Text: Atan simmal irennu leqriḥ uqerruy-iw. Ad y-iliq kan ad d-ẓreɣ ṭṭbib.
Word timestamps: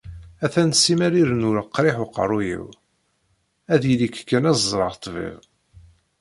Atan 0.45 0.71
simmal 0.81 1.13
irennu 1.21 1.49
leqriḥ 1.57 1.97
uqerruy-iw. 2.05 2.65
Ad 3.73 3.81
y-iliq 3.87 4.17
kan 4.29 4.49
ad 4.49 4.55
d-ẓreɣ 4.57 4.91
ṭṭbib. 4.97 5.39